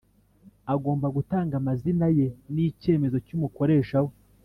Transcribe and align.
agomba 0.73 1.07
gutanga 1.15 1.53
amazina 1.61 2.07
ye 2.17 2.27
n’icyemezo 2.53 3.17
cy’umukoresha 3.25 3.97
we 4.05 4.13